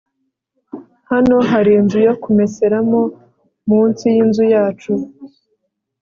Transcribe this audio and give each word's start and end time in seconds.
hano 1.11 1.35
hari 1.49 1.71
inzu 1.79 1.97
yo 2.07 2.13
kumeseramo 2.21 3.01
munsi 3.69 4.03
yinzu 4.13 4.43
yacu 4.53 4.91